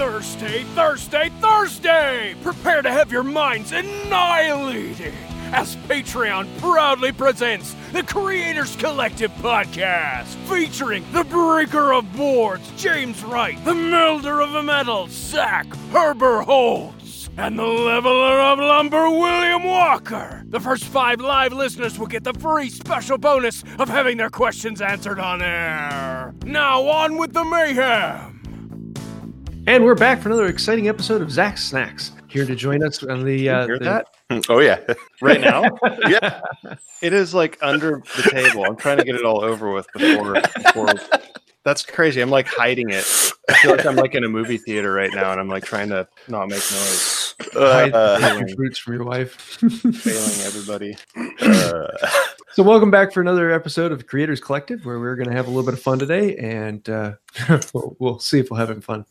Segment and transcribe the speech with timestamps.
[0.00, 2.34] Thursday, Thursday, Thursday!
[2.42, 5.12] Prepare to have your minds annihilated
[5.52, 13.62] as Patreon proudly presents the Creators Collective podcast, featuring the breaker of boards, James Wright,
[13.66, 20.42] the melder of metal, Zach Herber Holtz, and the leveler of lumber, William Walker.
[20.46, 24.80] The first five live listeners will get the free special bonus of having their questions
[24.80, 26.34] answered on air.
[26.42, 28.39] Now on with the mayhem!
[29.70, 32.10] And we're back for another exciting episode of Zach Snacks.
[32.26, 33.48] Here to join us on the.
[33.48, 34.06] Uh, hear the- that
[34.48, 34.80] Oh yeah,
[35.22, 35.62] right now?
[36.08, 36.40] yeah.
[37.02, 38.64] it is like under the table.
[38.64, 40.32] I'm trying to get it all over with before.
[40.34, 40.88] before
[41.62, 42.20] that's crazy.
[42.20, 43.04] I'm like hiding it.
[43.48, 45.90] I feel like I'm like in a movie theater right now, and I'm like trying
[45.90, 49.34] to not make noise, hide Uh, the fruits from your wife.
[49.34, 50.96] failing everybody.
[51.42, 51.86] uh,
[52.54, 55.50] So, welcome back for another episode of Creators Collective, where we're going to have a
[55.50, 57.12] little bit of fun today, and uh,
[57.72, 59.04] we'll, we'll see if we're having fun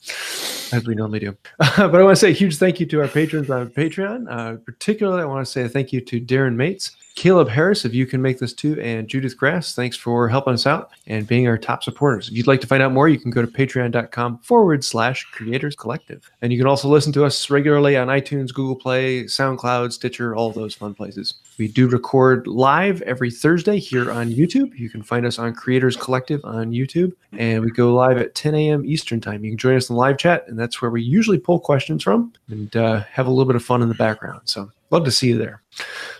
[0.72, 1.38] as we normally do.
[1.58, 4.28] but I want to say a huge thank you to our patrons on Patreon.
[4.30, 7.94] Uh, particularly, I want to say a thank you to Darren Mates, Caleb Harris, if
[7.94, 9.76] you can make this too, and Judith Grass.
[9.76, 12.30] Thanks for helping us out and being our top supporters.
[12.30, 15.76] If you'd like to find out more, you can go to patreon.com forward slash creators
[15.76, 16.32] collective.
[16.42, 20.52] And you can also listen to us regularly on iTunes, Google Play, SoundCloud, Stitcher, all
[20.52, 21.34] those fun places.
[21.58, 24.74] We do record live every Thursday here on YouTube.
[24.80, 28.56] You can find us on Creators Collective on YouTube, and we go live at 10
[28.56, 28.86] a.m.
[28.86, 29.44] Eastern Time.
[29.44, 32.32] You can join us in live chat, and that's where we usually pull questions from
[32.48, 34.40] and uh, have a little bit of fun in the background.
[34.46, 35.62] So, love to see you there.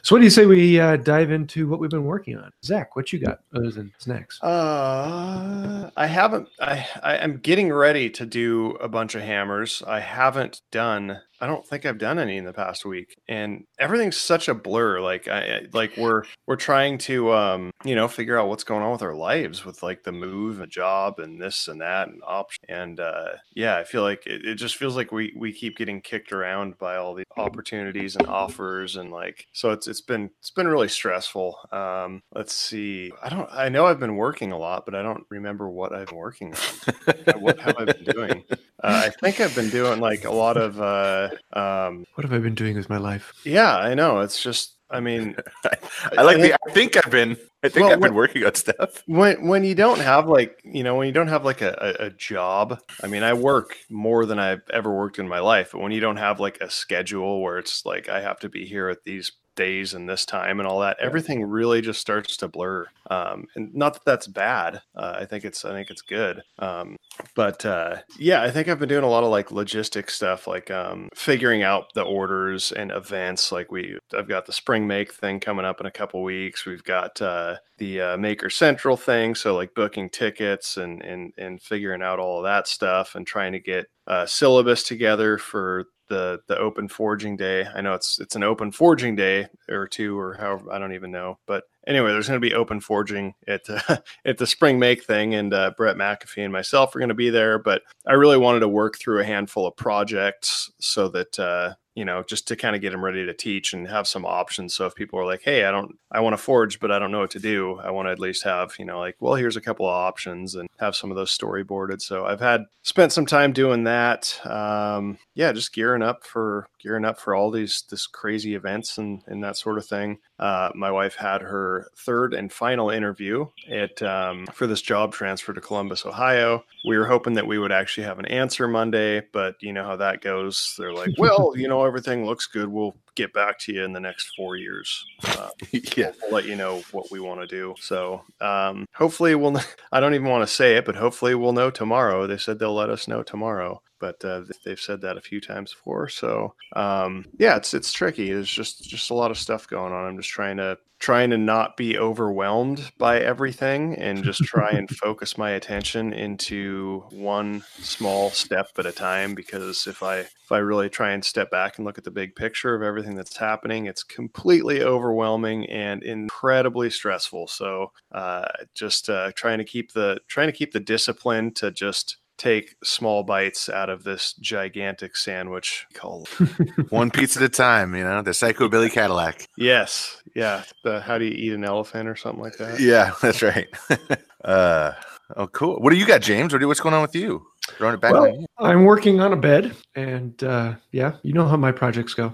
[0.02, 2.52] So, what do you say we uh, dive into what we've been working on?
[2.64, 4.42] Zach, what you got other than snacks?
[4.42, 6.48] Uh, I haven't.
[6.60, 9.84] I I am getting ready to do a bunch of hammers.
[9.86, 11.20] I haven't done.
[11.42, 15.00] I don't think I've done any in the past week, and everything's such a blur.
[15.00, 18.92] Like I like we're we're trying to um you know figure out what's going on
[18.92, 22.64] with our lives with like the move, and job, and this and that, and option.
[22.68, 26.02] And uh, yeah, I feel like it, it just feels like we we keep getting
[26.02, 30.52] kicked around by all the opportunities and offers, and like so it's it's been it's
[30.52, 31.58] been really stressful.
[31.72, 33.12] Um, let's see.
[33.22, 33.50] I don't.
[33.52, 36.54] I know I've been working a lot, but I don't remember what I've been working
[36.54, 37.42] on.
[37.42, 38.44] what have I been doing?
[38.84, 40.80] Uh, I think I've been doing like a lot of.
[40.82, 43.34] Uh, um, What have I been doing with my life?
[43.46, 44.20] yeah, I know.
[44.20, 44.76] It's just.
[44.92, 45.36] I mean,
[46.18, 46.54] I like the.
[46.54, 47.38] I think I've been.
[47.62, 49.04] I think Well, I've been working on stuff.
[49.06, 52.06] when when you don't have like you know when you don't have like a, a,
[52.06, 55.82] a job i mean i work more than i've ever worked in my life but
[55.82, 58.88] when you don't have like a schedule where it's like i have to be here
[58.88, 62.88] at these days and this time and all that everything really just starts to blur
[63.12, 66.96] um, and not that that's bad uh, i think it's i think it's good um,
[67.36, 70.72] but uh, yeah i think i've been doing a lot of like logistic stuff like
[70.72, 75.42] um, figuring out the orders and events like we i've got the spring make thing
[75.42, 79.54] coming up in a couple weeks we've got uh, the uh, maker central thing so
[79.56, 83.60] like booking tickets and and and figuring out all of that stuff and trying to
[83.60, 87.66] get uh, syllabus together for the the open forging day.
[87.74, 91.12] I know it's it's an open forging day or two or however i don't even
[91.12, 95.04] know but anyway there's going to be open forging at uh, at the spring make
[95.04, 98.38] thing and uh, brett mcafee and myself are going to be there but i really
[98.38, 102.56] wanted to work through a handful of projects so that uh, you know just to
[102.56, 104.74] kind of get them ready to teach and have some options.
[104.74, 107.12] So if people are like hey i don't i want to forge but i don't
[107.12, 109.56] know what to do i want to at least have you know like well here's
[109.56, 112.02] a couple of options and have some of those storyboarded.
[112.02, 114.40] So i've had spent some time doing that.
[114.46, 119.22] Um, yeah just gearing up for gearing up for all these this crazy events and
[119.28, 120.20] and that sort of thing.
[120.40, 125.54] Uh, my wife had her third and final interview at um, for this job transfer
[125.54, 126.64] to columbus ohio.
[126.88, 129.96] We were hoping that we would actually have an answer monday but you know how
[129.98, 130.76] that goes.
[130.78, 132.68] They're like well you know everything looks good.
[132.68, 135.50] We'll get back to you in the next four years uh,
[135.98, 136.12] yeah.
[136.22, 137.76] we'll let you know what we want to do.
[137.80, 139.60] So um, hopefully we'll.
[139.92, 142.28] I don't even want to say it, but hopefully we'll know tomorrow.
[142.28, 145.74] They said they'll let us know tomorrow, but uh, they've said that a few times
[145.74, 146.08] before.
[146.08, 148.32] So um, yeah, it's it's tricky.
[148.32, 150.06] There's just just a lot of stuff going on.
[150.06, 154.90] I'm just trying to trying to not be overwhelmed by everything and just try and
[154.90, 160.58] focus my attention into one small step at a time because if i if i
[160.58, 163.86] really try and step back and look at the big picture of everything that's happening
[163.86, 167.48] it's completely overwhelming and incredibly stressful.
[167.48, 172.18] So uh, just uh, trying to keep the trying to keep the discipline to just
[172.40, 176.28] take small bites out of this gigantic sandwich called
[176.90, 177.94] One pizza at a time.
[177.94, 179.46] You know the psychobilly Cadillac.
[179.58, 183.42] yes yeah the how do you eat an elephant or something like that Yeah, that's
[183.42, 183.68] right.
[184.46, 184.94] uh,
[185.36, 185.80] oh, cool.
[185.80, 186.54] What do you got, James?
[186.54, 187.46] What do, what's going on with you?
[187.78, 188.46] Throwing it back Well.
[188.58, 192.34] I'm working on a bed, and uh, yeah, you know how my projects go.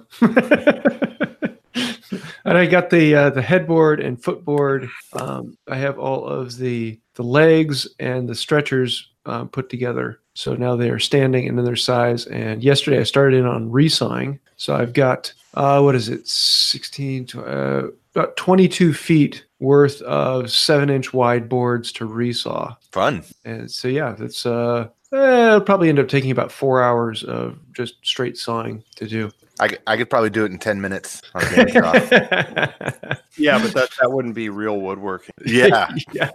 [2.45, 4.87] and I got the uh, the headboard and footboard.
[5.13, 10.19] Um, I have all of the the legs and the stretchers uh, put together.
[10.33, 12.25] So now they are standing and in their size.
[12.27, 14.39] And yesterday I started in on resawing.
[14.57, 20.51] So I've got uh, what is it, 16, tw- uh, about 22 feet worth of
[20.51, 22.75] seven inch wide boards to resaw.
[22.91, 23.23] Fun.
[23.45, 27.57] And so yeah, that's uh, eh, it'll probably end up taking about four hours of
[27.73, 29.31] just straight sawing to do.
[29.59, 33.21] I, I could probably do it in 10 minutes on a game off.
[33.37, 35.33] Yeah, but that, that wouldn't be real woodworking.
[35.45, 35.93] Yeah.
[36.13, 36.31] yeah.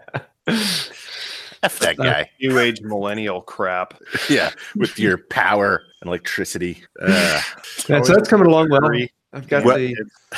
[1.62, 2.30] F that guy.
[2.40, 4.00] New age millennial crap.
[4.30, 4.50] Yeah.
[4.76, 6.82] With your power and electricity.
[7.00, 7.40] Uh,
[7.88, 8.90] And so that's coming along well.
[9.32, 9.94] I've got What- the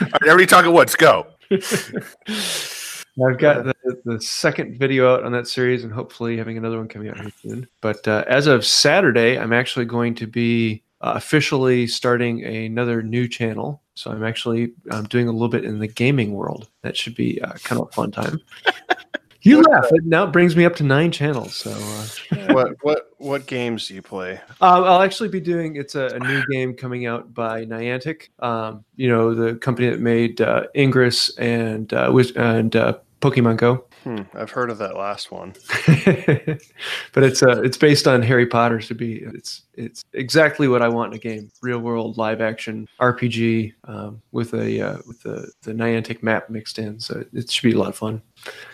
[0.00, 0.94] all right, everybody talking woods.
[0.94, 1.26] Go.
[1.50, 3.74] I've got the,
[4.04, 7.30] the second video out on that series, and hopefully having another one coming out here
[7.42, 7.68] soon.
[7.80, 13.28] But uh, as of Saturday, I'm actually going to be uh, officially starting another new
[13.28, 13.82] channel.
[13.94, 16.68] So I'm actually um, doing a little bit in the gaming world.
[16.82, 18.40] That should be uh, kind of a fun time.
[19.44, 19.84] You laugh.
[19.90, 21.54] It now brings me up to nine channels.
[21.54, 24.40] So uh, what what what games do you play?
[24.60, 25.76] Uh, I'll actually be doing.
[25.76, 28.28] It's a, a new game coming out by Niantic.
[28.40, 33.84] Um, you know the company that made uh, Ingress and uh, and uh, Pokemon Go.
[34.04, 35.54] Hmm, I've heard of that last one.
[37.12, 38.80] but it's uh, it's based on Harry Potter.
[38.80, 42.86] To be it's it's exactly what I want in a game: real world live action
[43.00, 47.00] RPG um, with a uh, with the the Niantic map mixed in.
[47.00, 48.20] So it should be a lot of fun.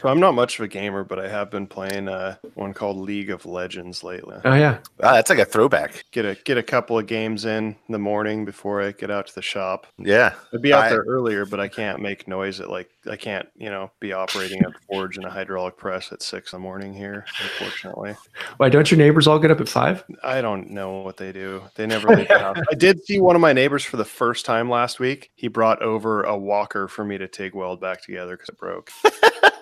[0.01, 2.97] So I'm not much of a gamer, but I have been playing uh, one called
[2.97, 4.37] League of Legends lately.
[4.45, 6.05] Oh yeah, Wow, that's like a throwback.
[6.11, 9.35] Get a get a couple of games in the morning before I get out to
[9.35, 9.87] the shop.
[9.99, 10.35] Yeah.
[10.55, 13.49] I'd be out I- there earlier, but I can't make noise at like I can't,
[13.57, 16.93] you know, be operating a forge and a hydraulic press at six in the morning
[16.93, 17.25] here.
[17.43, 18.15] Unfortunately,
[18.59, 20.05] why don't your neighbors all get up at five?
[20.23, 21.63] I don't know what they do.
[21.77, 22.59] They never leave the house.
[22.71, 25.31] I did see one of my neighbors for the first time last week.
[25.35, 28.91] He brought over a walker for me to TIG weld back together because it broke.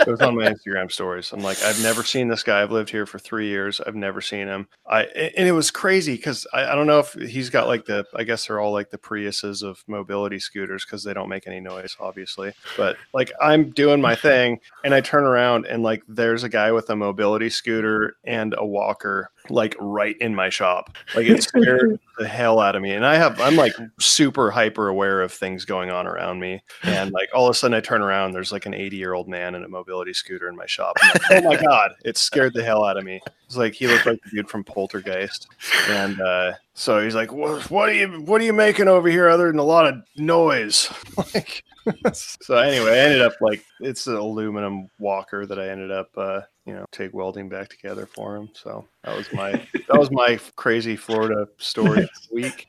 [0.00, 1.32] it was on my Instagram stories.
[1.32, 2.62] I'm like, I've never seen this guy.
[2.62, 3.80] I've lived here for three years.
[3.80, 4.68] I've never seen him.
[4.86, 8.04] I and it was crazy because I, I don't know if he's got like the
[8.14, 11.60] I guess they're all like the Priuses of mobility scooters because they don't make any
[11.60, 12.52] noise, obviously.
[12.76, 16.72] But like I'm doing my thing and I turn around and like there's a guy
[16.72, 20.96] with a mobility scooter and a walker like right in my shop.
[21.14, 22.92] Like it scared the hell out of me.
[22.92, 26.62] And I have I'm like super hyper aware of things going on around me.
[26.82, 29.28] And like all of a sudden I turn around, there's like an 80 year old
[29.28, 30.96] man in a mobility scooter in my shop.
[31.02, 33.20] Like, oh my god, it scared the hell out of me.
[33.46, 35.48] It's like he looked like the dude from Poltergeist.
[35.88, 39.28] And uh so he's like, what, what are you what are you making over here
[39.28, 40.90] other than a lot of noise?
[41.34, 41.64] like
[42.12, 46.40] so anyway, I ended up like it's an aluminum walker that I ended up uh,
[46.70, 48.48] you know, TIG welding back together for him.
[48.54, 52.66] So that was my that was my crazy Florida story this week.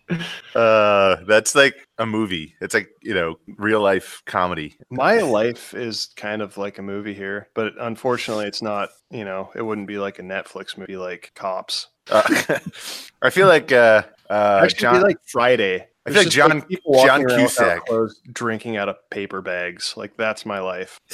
[0.56, 2.56] Uh, that's like a movie.
[2.62, 4.76] It's like, you know, real life comedy.
[4.90, 9.52] My life is kind of like a movie here, but unfortunately it's not, you know,
[9.56, 11.88] it wouldn't be like a Netflix movie like Cops.
[12.10, 12.58] Uh,
[13.22, 15.88] I feel like uh, uh, Actually, John, like Friday.
[16.06, 17.86] I feel like John- people John Cusack.
[17.86, 19.94] clothes, drinking out of paper bags.
[19.96, 21.00] Like that's my life.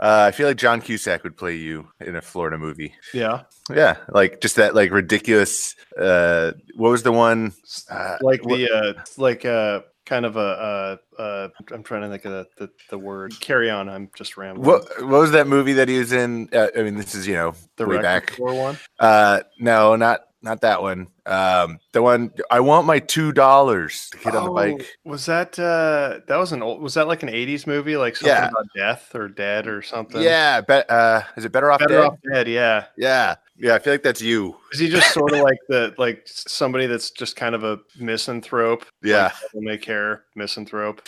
[0.00, 2.94] uh, I feel like John Cusack would play you in a Florida movie.
[3.12, 5.76] Yeah, Yeah, like just that like ridiculous.
[6.00, 7.52] Uh, what was the one?
[7.90, 9.80] Uh, like the uh, like uh,
[10.12, 13.32] kind of a uh, uh, I'm trying to think of the, the, the word.
[13.40, 13.88] Carry on.
[13.88, 14.66] I'm just rambling.
[14.66, 16.50] what what was that movie that he was in?
[16.52, 18.36] Uh, I mean, this is you know the way back.
[18.36, 18.78] one?
[18.98, 21.08] Uh, no, not not that one.
[21.24, 24.08] Um, the one I want my two dollars.
[24.10, 24.86] The kid on the Oh, bike.
[25.04, 28.34] Was that uh that was an old was that like an 80s movie like something
[28.36, 28.48] Yeah.
[28.48, 30.20] about death or dead or something?
[30.20, 30.90] Yeah, bet.
[30.90, 32.04] Uh, is it better off Better dead?
[32.04, 32.86] off dead, yeah.
[32.96, 33.74] Yeah, yeah.
[33.74, 34.56] I feel like that's you.
[34.72, 38.84] Is he just sort of like the like somebody that's just kind of a misanthrope?
[39.04, 41.02] Yeah, Like, may care misanthrope.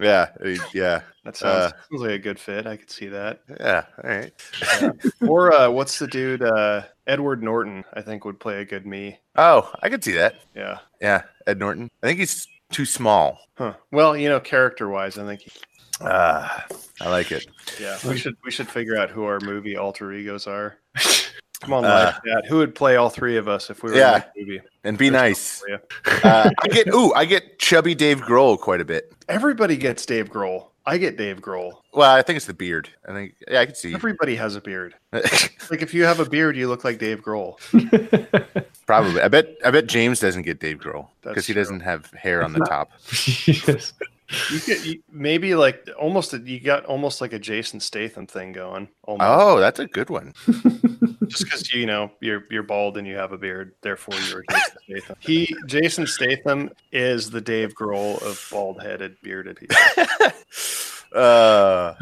[0.00, 2.68] yeah, uh, yeah, That sounds, Uh, sounds like a good fit.
[2.68, 3.40] I could see that.
[3.58, 3.84] yeah.
[4.04, 4.32] All right.
[5.22, 9.18] or uh what's the dude uh Edward Norton, I think would play a good me.
[9.38, 10.36] Oh, I could see that.
[10.54, 10.78] Yeah.
[11.00, 11.90] Yeah, Ed Norton.
[12.02, 13.38] I think he's too small.
[13.58, 13.74] Huh.
[13.92, 15.50] Well, you know, character wise, I think he,
[16.00, 16.48] Uh,
[17.00, 17.46] I like it.
[17.80, 17.98] yeah.
[18.06, 20.76] We should we should figure out who our movie alter egos are.
[21.62, 22.46] Come on, Uh, chat.
[22.48, 24.16] Who would play all three of us if we were Yeah.
[24.16, 24.60] in the movie?
[24.84, 25.62] And be First nice.
[26.24, 29.12] Uh, I get ooh, I get chubby Dave Grohl quite a bit.
[29.28, 30.68] Everybody gets Dave Grohl.
[30.84, 31.72] I get Dave Grohl.
[31.94, 32.88] Well, I think it's the beard.
[33.08, 33.92] I think yeah, I can see.
[33.94, 34.94] Everybody has a beard.
[35.68, 37.58] Like if you have a beard, you look like Dave Grohl.
[38.86, 39.20] Probably.
[39.20, 39.56] I bet.
[39.64, 41.62] I bet James doesn't get Dave Grohl because he true.
[41.62, 42.90] doesn't have hair on the top.
[43.46, 43.92] yes.
[44.50, 48.52] You get you, maybe like almost a, you got almost like a Jason Statham thing
[48.52, 48.88] going.
[49.02, 49.28] Almost.
[49.28, 50.34] Oh, that's a good one.
[51.26, 54.78] just because you know you're you're bald and you have a beard, therefore you're Jason
[54.84, 55.16] Statham.
[55.20, 59.76] He Jason Statham is the Dave Grohl of bald headed bearded people.
[61.12, 61.94] Uh,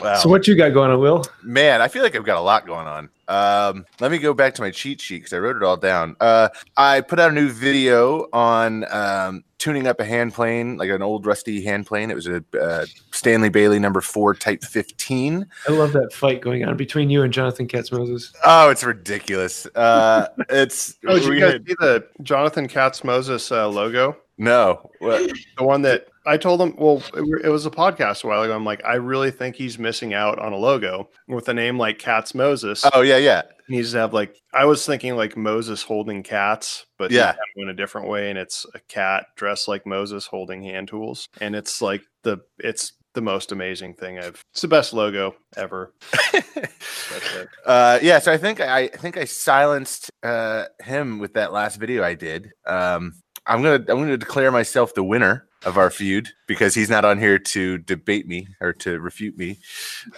[0.00, 0.16] wow.
[0.16, 1.24] So what you got going on, Will?
[1.42, 3.08] Man, I feel like I've got a lot going on.
[3.28, 6.16] Um, let me go back to my cheat sheet because I wrote it all down.
[6.20, 10.90] Uh, I put out a new video on um, tuning up a hand plane, like
[10.90, 12.10] an old rusty hand plane.
[12.10, 15.46] It was a uh, Stanley Bailey number four Type 15.
[15.68, 18.32] I love that fight going on between you and Jonathan Katz Moses.
[18.44, 19.66] Oh, it's ridiculous.
[19.76, 24.16] Uh, it's Oh, did you guys see the Jonathan Katz Moses uh, logo?
[24.38, 24.90] no.
[24.98, 25.30] What?
[25.56, 28.54] The one that I told him, well, it, it was a podcast a while ago.
[28.54, 31.98] I'm like, I really think he's missing out on a logo with a name like
[31.98, 32.84] Cats Moses.
[32.92, 33.42] Oh yeah, yeah.
[33.68, 37.34] He needs to have like, I was thinking like Moses holding cats, but Yeah.
[37.56, 38.28] yeah, in a different way.
[38.30, 41.28] And it's a cat dressed like Moses holding hand tools.
[41.40, 45.94] And it's like the, it's the most amazing thing I've, it's the best logo ever.
[47.66, 51.76] Uh, yeah, so I think I, I think I silenced uh, him with that last
[51.76, 52.50] video I did.
[52.66, 53.14] Um,
[53.46, 57.18] I'm gonna I'm gonna declare myself the winner of our feud because he's not on
[57.18, 59.58] here to debate me or to refute me.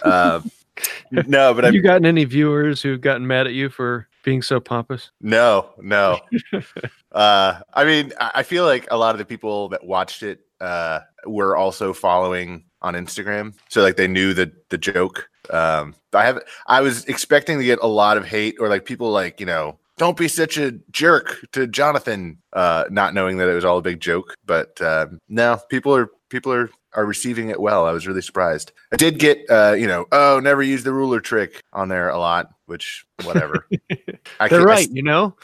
[0.01, 0.41] Uh,
[1.11, 4.41] no, but I Have you gotten any viewers who've gotten mad at you for being
[4.41, 5.11] so pompous?
[5.21, 6.19] no no.
[7.11, 10.41] uh, I mean, I I feel like a lot of the people that watched it
[10.61, 15.29] uh, were also following on Instagram, so like they knew the the joke.
[15.49, 19.11] Um, I have I was expecting to get a lot of hate or like people
[19.11, 23.53] like you know don't be such a jerk to Jonathan, uh, not knowing that it
[23.53, 24.35] was all a big joke.
[24.45, 27.85] But um, no, people are people are are receiving it well.
[27.85, 28.71] I was really surprised.
[28.91, 32.17] I did get uh, you know oh never use the ruler trick on there a
[32.19, 33.67] lot, which whatever.
[34.39, 35.35] I They're can't- I right, you know.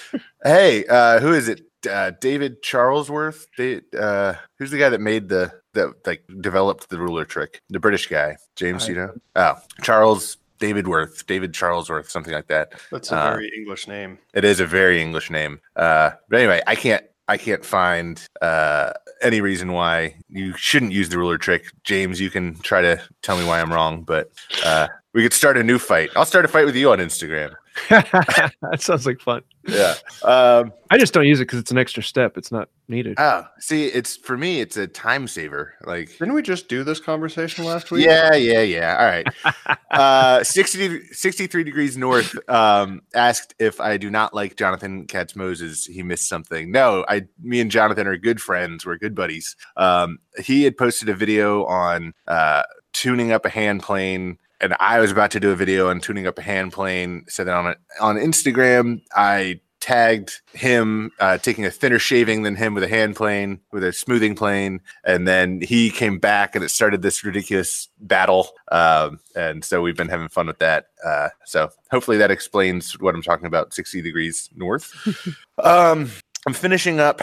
[0.44, 1.62] Hey, uh, who is it?
[1.90, 3.46] Uh, David Charlesworth.
[3.58, 7.62] They, uh, who's the guy that made the that like developed the ruler trick?
[7.70, 8.86] The British guy, James.
[8.86, 9.14] I- you know?
[9.36, 12.74] Oh, Charles David Worth, David Charlesworth, something like that.
[12.92, 14.20] That's a Uh, very English name.
[14.34, 15.60] It is a very English name.
[15.76, 17.04] Uh, but anyway, I can't.
[17.28, 21.64] I can't find uh, any reason why you shouldn't use the ruler trick.
[21.84, 24.32] James, you can try to tell me why I'm wrong, but
[24.66, 26.10] uh, we could start a new fight.
[26.16, 27.54] I'll start a fight with you on Instagram.
[27.90, 29.44] that sounds like fun.
[29.72, 29.96] Yeah.
[30.24, 32.38] Um, I just don't use it because it's an extra step.
[32.38, 33.16] It's not needed.
[33.18, 35.76] Oh, see, it's for me, it's a time saver.
[35.86, 38.06] Like, Didn't we just do this conversation last week?
[38.06, 38.98] yeah, yeah, yeah.
[39.00, 39.78] All right.
[39.92, 45.86] uh, 60, 63 degrees north um, asked if I do not like Jonathan Katz Moses.
[45.86, 46.72] He missed something.
[46.72, 48.86] No, I, me and Jonathan are good friends.
[48.86, 49.56] We're good buddies.
[49.78, 54.38] Um, he had posted a video on uh, tuning up a hand plane.
[54.62, 57.26] And I was about to do a video on tuning up a hand plane.
[57.28, 59.02] Said that on it on Instagram.
[59.16, 63.84] I tagged him uh, taking a thinner shaving than him with a hand plane with
[63.84, 69.20] a smoothing plane and then he came back and it started this ridiculous battle um,
[69.36, 73.22] and so we've been having fun with that uh, so hopefully that explains what i'm
[73.22, 74.94] talking about 60 degrees north
[75.64, 76.12] um,
[76.46, 77.22] i'm finishing up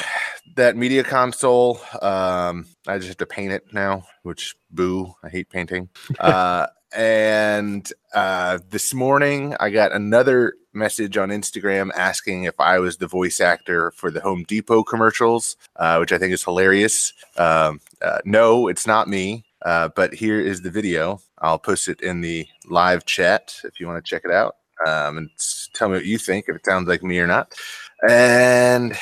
[0.57, 5.50] that media console um, i just have to paint it now which boo i hate
[5.50, 5.90] painting
[6.21, 12.99] uh, and uh, this morning I got another message on Instagram asking if I was
[12.99, 17.12] the voice actor for the Home Depot commercials, uh, which I think is hilarious.
[17.37, 21.21] Um, uh, no, it's not me, uh, but here is the video.
[21.38, 25.19] I'll post it in the live chat if you want to check it out um,
[25.19, 25.31] and
[25.73, 27.52] tell me what you think, if it sounds like me or not.
[28.09, 28.97] And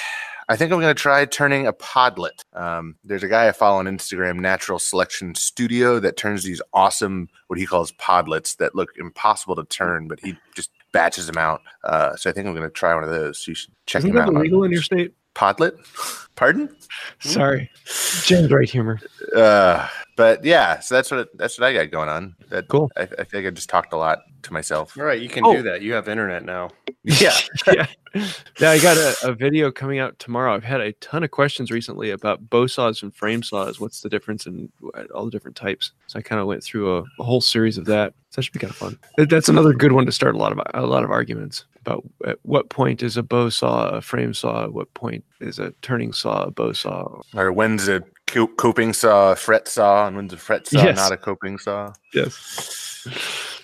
[0.49, 2.45] I think I'm going to try turning a podlet.
[2.53, 7.29] Um, there's a guy I follow on Instagram, Natural Selection Studio, that turns these awesome,
[7.47, 11.63] what he calls podlets that look impossible to turn, but he just batches them out.
[11.83, 13.47] Uh, so I think I'm going to try one of those.
[13.49, 14.35] You should check Isn't him that out.
[14.35, 15.15] illegal in your state?
[15.35, 15.73] Podlet?
[16.37, 16.75] Pardon?
[17.21, 17.71] Sorry,
[18.25, 19.01] James right humor.
[19.37, 22.35] Uh, but yeah, so that's what that's what I got going on.
[22.49, 22.91] That Cool.
[22.97, 24.97] I, I think I just talked a lot to myself.
[24.99, 25.55] All right, you can Oh.
[25.55, 25.83] do that.
[25.83, 26.71] You have internet now.
[27.07, 27.37] Yeah.
[27.67, 27.87] yeah.
[28.59, 30.55] Yeah, I got a, a video coming out tomorrow.
[30.55, 33.79] I've had a ton of questions recently about bow saws and frame saws.
[33.79, 34.71] What's the difference and
[35.15, 35.93] all the different types?
[36.07, 38.15] So I kind of went through a, a whole series of that.
[38.35, 38.99] So that should be kind of fun.
[39.17, 42.39] That's another good one to start a lot of a lot of arguments about at
[42.43, 44.65] what point is a bow saw a frame saw?
[44.65, 47.21] At what point is a turning saw a bow saw?
[47.37, 50.97] Or when's a co- coping saw a fret saw, and when's a fret saw Yes.
[50.97, 51.93] not a coping saw?
[52.13, 53.07] Yes.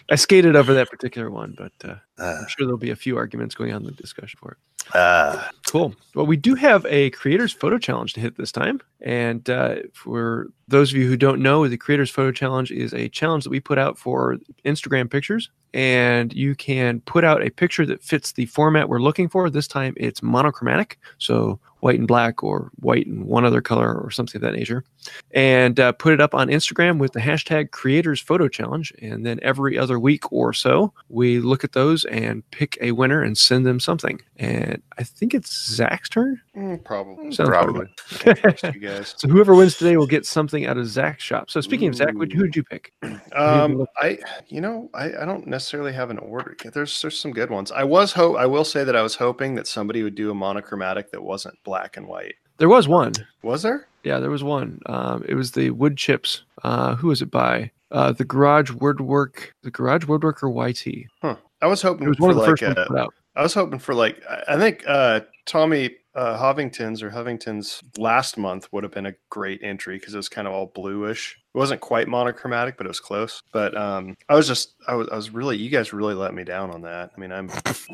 [0.09, 3.17] I skated over that particular one, but uh, Uh, I'm sure there'll be a few
[3.17, 4.59] arguments going on in the discussion for it.
[4.95, 5.95] Uh, Cool.
[6.17, 8.81] Well, we do have a creators photo challenge to hit this time.
[9.01, 13.09] And uh, for those of you who don't know, the creators photo challenge is a
[13.09, 15.49] challenge that we put out for Instagram pictures.
[15.73, 19.49] And you can put out a picture that fits the format we're looking for.
[19.49, 20.99] This time it's monochromatic.
[21.19, 24.85] So white and black or white and one other color or something of that nature,
[25.33, 28.93] and uh, put it up on Instagram with the hashtag Creators Photo Challenge.
[29.03, 33.23] And then every other week or so, we look at those and pick a winner
[33.23, 34.21] and send them something.
[34.37, 36.41] And I think it's Zach's turn.
[36.57, 37.33] Mm, probably.
[37.33, 37.87] Sounds Probably.
[38.27, 39.15] you guys.
[39.17, 41.51] so whoever wins today will get something out of Zach's shop.
[41.51, 42.93] So speaking of Zach, who would you pick?
[43.33, 44.19] Um, I,
[44.49, 46.57] you know, I, I don't necessarily have an order.
[46.73, 47.71] There's there's some good ones.
[47.71, 50.35] I was hope I will say that I was hoping that somebody would do a
[50.35, 52.35] monochromatic that wasn't black and white.
[52.57, 53.12] There was one.
[53.43, 53.87] Was there?
[54.03, 54.81] Yeah, there was one.
[54.87, 56.43] Um, it was the wood chips.
[56.65, 57.71] Uh, who was it by?
[57.93, 61.07] Uh, the Garage Woodwork, the Garage Woodworker YT.
[61.23, 61.37] Huh.
[61.62, 63.15] I was hoping It was for one of the like first ones put out.
[63.37, 68.37] I was hoping for like I I think uh Tommy uh Hovington's or Hovington's last
[68.38, 71.38] month would have been a great entry because it was kind of all bluish.
[71.52, 73.43] It wasn't quite monochromatic, but it was close.
[73.52, 76.45] But um I was just I was I was really you guys really let me
[76.45, 77.11] down on that.
[77.17, 77.50] I mean I'm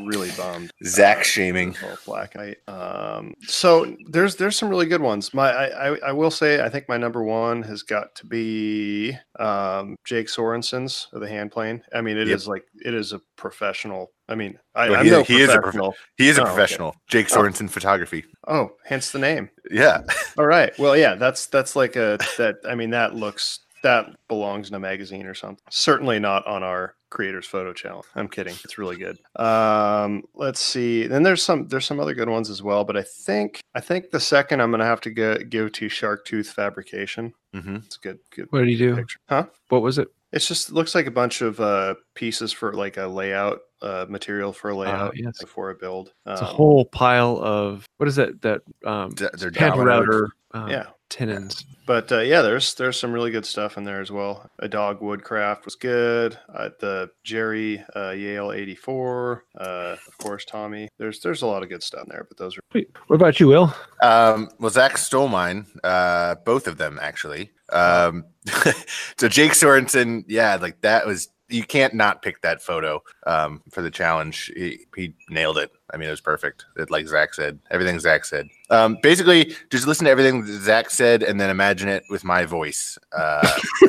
[0.07, 0.71] really bummed.
[0.85, 1.71] Zach shaming.
[1.83, 2.55] with black eye.
[2.69, 5.33] Um so there's there's some really good ones.
[5.35, 9.17] My I, I I will say I think my number one has got to be
[9.39, 11.83] um Jake Sorensen's of the hand plane.
[11.95, 12.49] I mean it is Yep.
[12.51, 15.53] like it is a professional I mean, I, Well, I'm he- no he is a
[15.53, 15.95] prof- professional.
[16.17, 16.55] He is a Oh, okay.
[16.55, 16.97] professional.
[17.09, 17.37] Jake Oh.
[17.43, 18.25] Sorensen photography.
[18.49, 19.51] Oh, hence the name.
[19.71, 20.03] Yeah.
[20.39, 20.77] All right.
[20.79, 22.57] Well, yeah, that's that's like a that.
[22.69, 25.63] I mean, that looks that belongs in a magazine or something.
[25.71, 28.05] Certainly not on our creators photo channel.
[28.17, 28.55] I'm kidding.
[28.65, 29.17] It's really good.
[29.37, 31.07] Um, let's see.
[31.07, 32.83] Then there's some there's some other good ones as well.
[32.85, 36.25] But I think I think the second I'm gonna have to go, give to Shark
[36.25, 37.33] Tooth Fabrication.
[37.55, 38.97] hmm It's good good What did he do?
[38.97, 39.45] picture, huh?
[39.69, 40.09] What was it?
[40.37, 44.53] It's just looks like a bunch of uh, pieces for like a layout uh, material
[44.53, 45.41] for a layout yes.
[45.41, 46.13] before a build.
[46.27, 48.43] It's a Um, whole pile of what is that?
[48.43, 50.89] That um, D- they're router um, yeah.
[51.09, 51.65] tenons.
[51.87, 54.51] But uh, yeah, there's there's some really good stuff in there as well.
[54.59, 56.37] A dog woodcraft was good.
[56.53, 60.89] Uh, the Jerry uh, Yale 84, uh, of course Tommy.
[60.99, 62.27] There's there's a lot of good stuff in there.
[62.29, 63.75] But those are Wait, what about you, Will?
[64.03, 65.67] Um, well, Zach stole mine.
[65.83, 67.53] Uh, both of them actually.
[67.71, 68.25] Um,
[69.19, 73.83] so Jake Sorensen, yeah, like that was you can't not pick that photo um, for
[73.83, 74.51] the challenge.
[74.57, 75.71] He, he nailed it.
[75.93, 76.65] I mean, it was perfect.
[76.77, 78.49] It, like Zach said, everything Zach said.
[78.71, 82.99] Um, basically, just listen to everything Zach said and then imagine it with my voice.
[83.17, 83.49] Uh,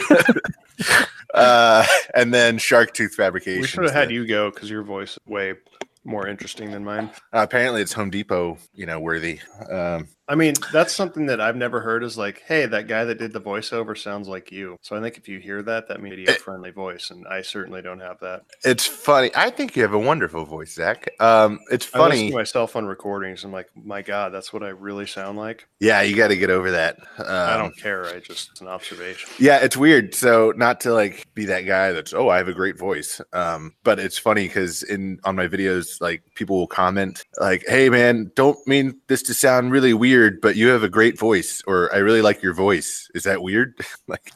[1.34, 3.62] uh, and then Shark Tooth Fabrication.
[3.62, 5.56] we should have had you go because your voice way
[6.04, 7.10] more interesting than mine.
[7.34, 9.40] Uh, apparently, it's Home Depot, you know, worthy.
[9.70, 13.18] Um, I mean, that's something that I've never heard is like, hey, that guy that
[13.18, 14.78] did the voiceover sounds like you.
[14.82, 17.82] So I think if you hear that, that means video friendly voice, and I certainly
[17.82, 18.44] don't have that.
[18.64, 19.32] it's funny.
[19.36, 21.10] I think you have a wonderful voice, Zach.
[21.20, 22.30] Um, it's I listen funny.
[22.30, 23.44] to myself on recordings.
[23.44, 25.68] I'm like, my God, that's what I really sound like.
[25.80, 26.98] Yeah, you got to get over that.
[27.18, 28.06] Um, I don't care.
[28.06, 29.30] I just it's an observation.
[29.40, 30.14] Yeah, it's weird.
[30.14, 33.22] So not to like be that guy that's oh I have a great voice.
[33.34, 37.90] Um, but it's funny because in on my videos, like people will comment like, "Hey
[37.90, 41.94] man, don't mean this to sound really weird, but you have a great voice," or
[41.94, 43.80] "I really like your voice." Is that weird?
[44.08, 44.32] like,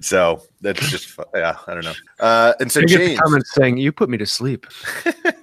[0.00, 1.94] so that's just fu- yeah, I don't know.
[2.20, 4.66] Uh, and so I get the James, comments saying you put me to sleep.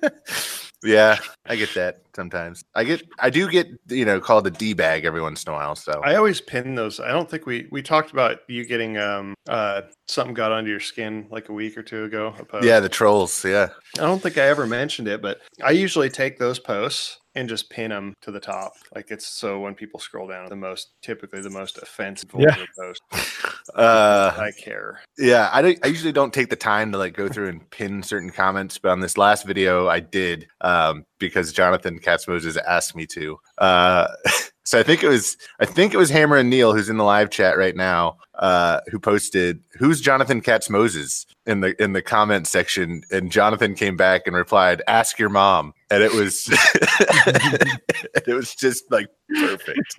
[0.84, 2.64] yeah, I get that sometimes.
[2.76, 5.56] I get I do get you know called a d bag every once in a
[5.56, 5.76] while.
[5.76, 7.00] So I always pin those.
[7.00, 10.80] I don't think we we talked about you getting um uh something got under your
[10.80, 12.34] skin like a week or two ago.
[12.62, 13.46] yeah, the trolls.
[13.46, 13.70] Yeah.
[13.98, 17.70] I don't think I ever mentioned it, but I usually take those posts and just
[17.70, 18.74] pin them to the top.
[18.94, 22.56] Like it's so when people scroll down, the most typically the most offensive Yeah.
[22.78, 23.02] post.
[23.76, 25.02] Uh, I care.
[25.18, 28.04] Yeah, I, don't, I usually don't take the time to like go through and pin
[28.04, 32.96] certain comments, but on this last video, I did um, because Jonathan Katz Moses asked
[32.96, 33.38] me to.
[33.58, 34.08] Uh,
[34.64, 37.04] so I think it was I think it was Hammer and Neil who's in the
[37.04, 42.02] live chat right now uh, who posted who's Jonathan Katz Moses in the in the
[42.02, 46.50] comment section, and Jonathan came back and replied, "Ask your mom," and it was
[48.28, 49.08] it was just like
[49.40, 49.96] perfect.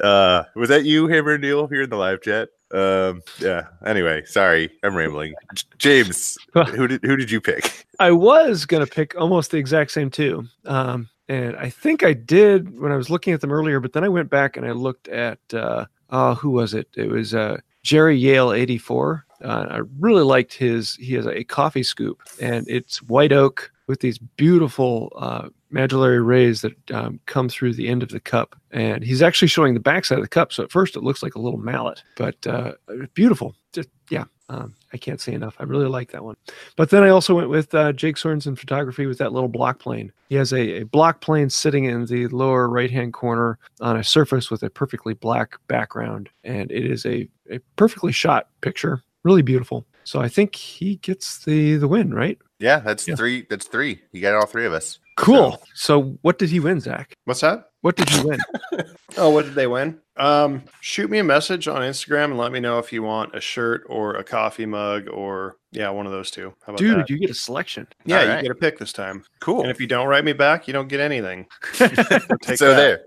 [0.00, 2.50] Uh, was that you, Hammer and Neil, here in the live chat?
[2.72, 3.64] Um, yeah.
[3.84, 5.34] Anyway, sorry, I'm rambling.
[5.78, 7.86] James, who did who did you pick?
[7.98, 12.78] I was gonna pick almost the exact same two, um, and I think I did
[12.78, 13.80] when I was looking at them earlier.
[13.80, 16.88] But then I went back and I looked at uh, uh who was it?
[16.94, 19.24] It was uh, Jerry Yale eighty four.
[19.42, 20.94] Uh, I really liked his.
[20.96, 26.60] He has a coffee scoop, and it's white oak with these beautiful uh, medullary rays
[26.60, 28.54] that um, come through the end of the cup.
[28.70, 30.52] And he's actually showing the backside of the cup.
[30.52, 32.74] So at first it looks like a little mallet, but uh,
[33.14, 33.56] beautiful.
[33.72, 35.56] Just yeah, um, I can't say enough.
[35.58, 36.36] I really like that one.
[36.76, 40.12] But then I also went with uh, Jake Sorensen photography with that little block plane.
[40.28, 44.04] He has a, a block plane sitting in the lower right hand corner on a
[44.04, 49.02] surface with a perfectly black background, and it is a, a perfectly shot picture.
[49.24, 49.86] Really beautiful.
[50.04, 52.38] So I think he gets the the win, right?
[52.58, 53.14] Yeah, that's Yeah.
[53.14, 53.46] three.
[53.48, 54.02] That's three.
[54.12, 54.98] You got all three of us.
[55.16, 55.62] Cool.
[55.74, 57.14] So what did he win, Zach?
[57.24, 57.66] What's that?
[57.82, 58.40] What did you win?
[59.18, 60.00] Oh, what did they win?
[60.16, 63.42] Um, shoot me a message on Instagram and let me know if you want a
[63.42, 66.54] shirt or a coffee mug or yeah, one of those two.
[66.64, 67.10] How about Dude, that?
[67.10, 67.86] you get a selection.
[68.06, 69.22] yeah, All you get a pick this time.
[69.40, 69.60] Cool.
[69.60, 71.46] And if you don't write me back, you don't get anything.
[71.74, 72.76] Take so that.
[72.76, 73.04] there.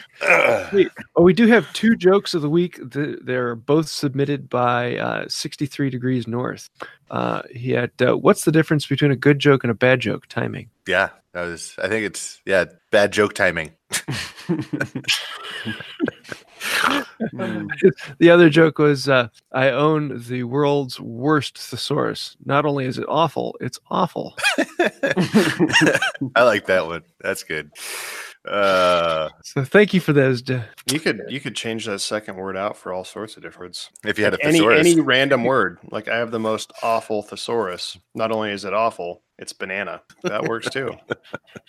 [0.20, 0.86] Ugh.
[1.16, 2.78] Oh, we do have two jokes of the week.
[2.82, 6.68] They're both submitted by uh, 63 Degrees North.
[7.10, 10.26] Uh, he had, uh, what's the difference between a good joke and a bad joke?
[10.28, 10.70] Timing.
[10.86, 11.74] yeah, that was.
[11.82, 13.72] I think it's yeah, bad joke timing.
[18.18, 22.36] The other joke was, uh, I own the world's worst thesaurus.
[22.44, 24.36] Not only is it awful, it's awful.
[26.34, 27.02] I like that one.
[27.20, 27.70] That's good.
[28.48, 30.42] Uh, So thank you for those.
[30.42, 33.66] D- You could you could change that second word out for all sorts of different
[33.70, 33.90] words.
[34.04, 34.80] if you had a thesaurus.
[34.80, 35.78] any any random word.
[35.90, 37.98] Like I have the most awful thesaurus.
[38.14, 40.02] Not only is it awful, it's banana.
[40.24, 40.90] That works too.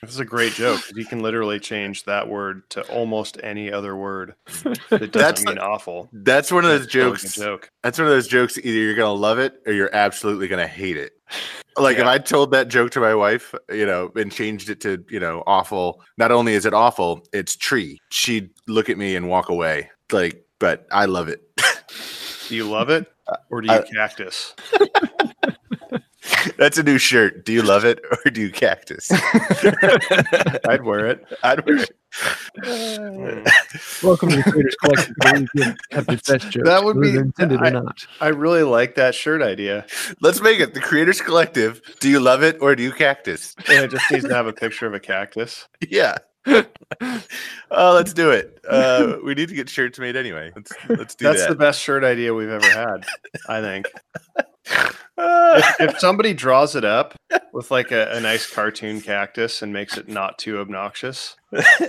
[0.02, 0.82] this is a great joke.
[0.96, 4.36] You can literally change that word to almost any other word.
[4.64, 6.10] That doesn't That's- mean awful.
[6.12, 7.36] that's one of those a jokes.
[7.36, 7.70] Joke.
[7.84, 8.58] That's one of those jokes.
[8.58, 11.14] Either you're gonna love it or you're absolutely gonna hate it.
[11.78, 15.04] Like if I told that joke to my wife, you know, and changed it to,
[15.10, 16.02] you know, awful.
[16.18, 18.00] Not only is it awful, it's tree.
[18.10, 19.92] She'd look at me and walk away.
[20.12, 21.42] Like, but I love it.
[22.48, 23.06] Do you love it
[23.52, 24.56] or do you I- cactus?
[26.58, 27.46] That's a new shirt.
[27.46, 29.10] Do you love it or do you cactus?
[30.68, 31.26] I'd wear it.
[31.44, 31.92] I'd wear it.
[34.04, 35.16] Welcome to the Creators Collective.
[35.24, 36.68] where we give- have the best jokes.
[36.68, 38.06] That would be- intended I- or not.
[38.22, 39.86] I really like that shirt idea.
[40.22, 41.82] Let's make it the Creators Collective.
[42.00, 43.56] Do you love it or do you cactus?
[43.68, 45.68] And it just needs to have a picture of a cactus.
[45.88, 46.18] Yeah.
[46.48, 48.60] oh, let's do it.
[48.68, 50.52] Uh, we need to get shirts made anyway.
[50.56, 51.32] Let's let's do that.
[51.32, 51.50] That's that.
[51.50, 53.06] the best shirt idea we've ever had,
[53.48, 53.86] I think.
[55.18, 57.16] If, if somebody draws it up
[57.54, 61.36] with like a, a nice cartoon cactus and makes it not too obnoxious,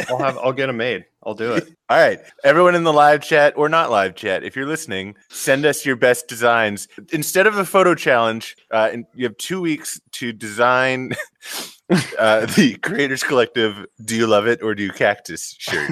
[0.09, 1.05] I'll have I'll get them made.
[1.25, 1.69] I'll do it.
[1.89, 5.65] All right, everyone in the live chat or not live chat, if you're listening, send
[5.67, 8.57] us your best designs instead of a photo challenge.
[8.71, 11.13] Uh, and you have two weeks to design
[12.19, 13.87] uh, the Creators Collective.
[14.05, 15.91] Do you love it or do you cactus shirt?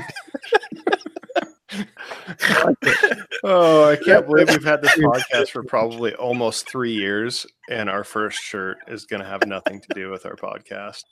[3.45, 8.03] Oh, I can't believe we've had this podcast for probably almost three years, and our
[8.03, 11.05] first shirt is going to have nothing to do with our podcast.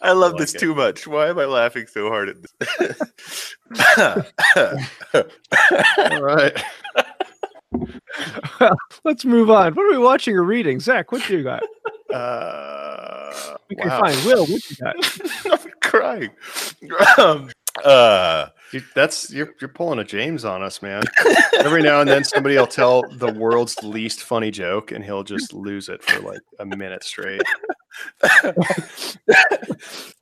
[0.00, 0.60] I love like this it.
[0.60, 1.06] too much.
[1.06, 2.36] Why am I laughing so hard at
[2.78, 3.54] this?
[5.98, 6.62] All right.
[9.04, 9.74] Let's move on.
[9.74, 10.80] What are we watching or reading?
[10.80, 11.62] Zach, what do you got?
[12.12, 14.00] Uh, Okay, wow.
[14.00, 14.24] fine.
[14.26, 14.94] Will, what you got?
[15.66, 16.30] I'm crying.
[17.18, 17.50] Um,
[17.84, 21.02] uh, You, that's you're you're pulling a James on us, man.
[21.58, 25.52] Every now and then somebody will tell the world's least funny joke and he'll just
[25.52, 27.42] lose it for like a minute straight.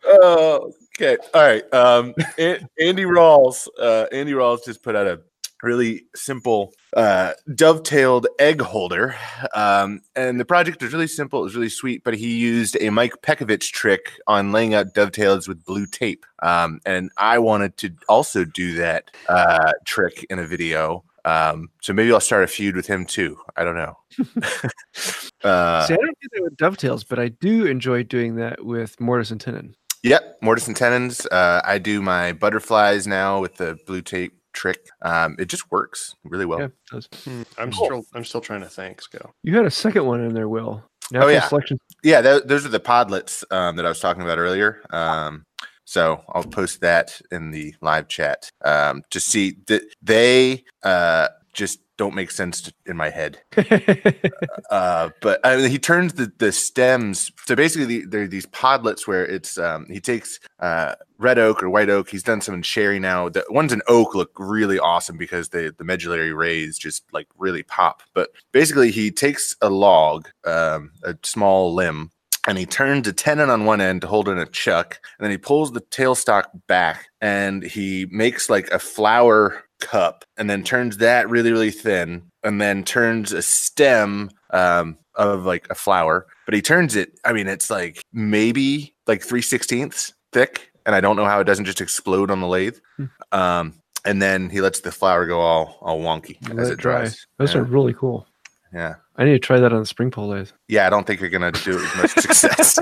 [0.04, 1.16] oh, okay.
[1.32, 1.74] All right.
[1.74, 3.68] Um, Andy Rawls.
[3.78, 5.20] Uh, Andy Rawls just put out a
[5.62, 9.14] really simple uh, dovetailed egg holder,
[9.54, 11.40] um, and the project was really simple.
[11.40, 15.48] It was really sweet, but he used a Mike Pekovich trick on laying out dovetails
[15.48, 20.46] with blue tape, um, and I wanted to also do that uh, trick in a
[20.46, 21.04] video.
[21.24, 23.38] Um, so maybe I'll start a feud with him too.
[23.56, 23.98] I don't know.
[25.44, 28.98] uh, See, I don't do that with dovetails, but I do enjoy doing that with
[29.00, 29.74] mortise and tenon.
[30.02, 31.26] Yep, mortise and tenons.
[31.26, 34.88] Uh, I do my butterflies now with the blue tape trick.
[35.02, 36.58] Um, it just works really well.
[36.60, 37.08] Yeah, it does.
[37.24, 39.02] Hmm, I'm still I'm still trying to think.
[39.12, 39.32] Go.
[39.42, 40.82] You had a second one in there, Will.
[41.12, 41.48] Natural Oh, yeah.
[41.48, 41.78] selection.
[42.04, 44.80] Yeah, tho- those are the podlets um, that I was talking about earlier.
[44.90, 45.44] Um,
[45.84, 51.80] so I'll post that in the live chat um, to see that they uh, just
[52.00, 53.42] don't make sense to, in my head.
[54.70, 57.32] Uh, but I mean, he turns the, the stems.
[57.44, 61.68] So basically, there are these podlets where it's um, he takes uh, red oak or
[61.68, 62.08] white oak.
[62.08, 63.28] He's done some in cherry now.
[63.28, 67.64] The ones in oak look really awesome because the the medullary rays just like really
[67.64, 68.04] pop.
[68.14, 72.12] But basically, he takes a log, um, a small limb.
[72.46, 75.32] And he turns a tenon on one end to hold in a chuck, and then
[75.32, 80.98] he pulls the tailstock back, and he makes like a flower cup, and then turns
[80.98, 86.26] that really, really thin, and then turns a stem um, of like a flower.
[86.46, 87.18] But he turns it.
[87.24, 91.44] I mean, it's like maybe like three sixteenths thick, and I don't know how it
[91.44, 92.78] doesn't just explode on the lathe.
[92.96, 93.04] Hmm.
[93.32, 97.00] Um, and then he lets the flower go all all wonky as it it dry.
[97.00, 97.26] dries.
[97.38, 97.60] Those yeah.
[97.60, 98.26] are really cool.
[98.72, 100.50] yeah, I need to try that on the spring pole lathe.
[100.68, 100.86] yeah.
[100.86, 102.78] I don't think you're gonna do it with much success.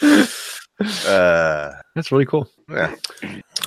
[1.06, 2.48] uh, That's really cool.
[2.68, 2.94] yeah.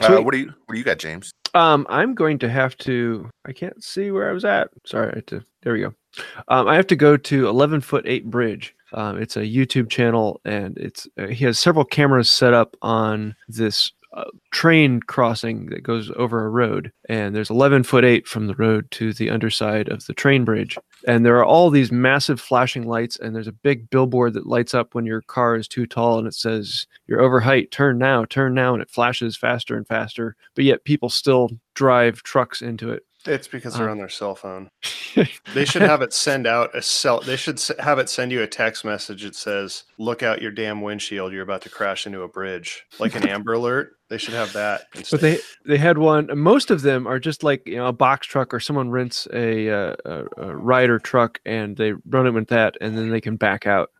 [0.01, 1.31] Uh, what do you what do you got, James?
[1.53, 3.29] Um, I'm going to have to.
[3.45, 4.69] I can't see where I was at.
[4.85, 5.11] Sorry.
[5.11, 5.93] I had to, there we go.
[6.47, 8.75] Um, I have to go to 11 foot eight bridge.
[8.93, 13.35] Um, it's a YouTube channel, and it's uh, he has several cameras set up on
[13.47, 18.47] this a train crossing that goes over a road, and there's 11 foot eight from
[18.47, 20.77] the road to the underside of the train bridge.
[21.07, 24.73] And there are all these massive flashing lights, and there's a big billboard that lights
[24.73, 28.25] up when your car is too tall, and it says, You're over height, turn now,
[28.25, 30.35] turn now, and it flashes faster and faster.
[30.55, 33.03] But yet people still drive trucks into it.
[33.25, 34.69] It's because they're Um, on their cell phone.
[35.53, 37.21] They should have it send out a cell.
[37.21, 40.81] They should have it send you a text message that says, "Look out your damn
[40.81, 41.31] windshield!
[41.31, 43.95] You're about to crash into a bridge." Like an Amber Alert.
[44.09, 44.85] They should have that.
[45.11, 46.29] But they they had one.
[46.33, 49.69] Most of them are just like you know a box truck or someone rents a,
[49.69, 53.35] uh, a, a Ryder truck and they run it with that and then they can
[53.35, 53.91] back out.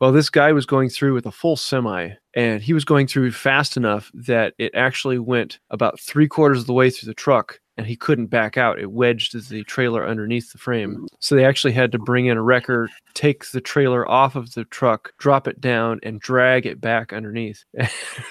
[0.00, 3.32] Well, this guy was going through with a full semi and he was going through
[3.32, 7.60] fast enough that it actually went about three quarters of the way through the truck
[7.76, 8.78] and he couldn't back out.
[8.78, 10.96] It wedged the trailer underneath the frame.
[10.96, 11.06] Mm.
[11.20, 14.64] So they actually had to bring in a wrecker, take the trailer off of the
[14.64, 17.64] truck, drop it down, and drag it back underneath.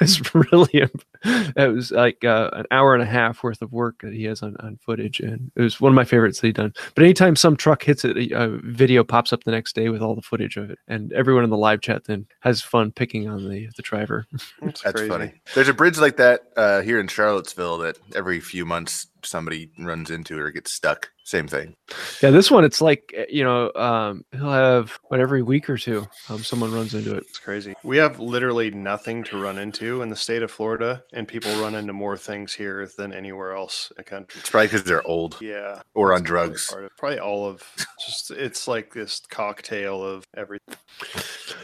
[0.01, 0.89] it's really,
[1.23, 4.41] it was like uh, an hour and a half worth of work that he has
[4.41, 5.19] on, on footage.
[5.19, 6.73] And it was one of my favorites that he done.
[6.95, 10.01] But anytime some truck hits it, a a video pops up the next day with
[10.01, 10.79] all the footage of it.
[10.87, 14.25] And everyone in the live chat then has fun picking on the, the driver.
[14.61, 15.33] That's, That's funny.
[15.55, 20.09] There's a bridge like that uh, here in Charlottesville that every few months somebody runs
[20.09, 21.09] into or gets stuck.
[21.29, 21.75] Same thing.
[22.23, 25.77] Yeah, this one, it's like, eh, you know, um, he'll have, what, every week or
[25.77, 27.19] two, um, someone runs into it.
[27.29, 27.75] It's crazy.
[27.83, 31.75] We have literally nothing to run into in the state of Florida, and people run
[31.75, 34.39] into more things here than anywhere else in the country.
[34.39, 35.83] It's probably because they're old Yeah.
[35.93, 36.73] or on that's probably drugs.
[36.73, 37.63] of- Probably all of
[38.03, 40.75] just it's like this cocktail of everything.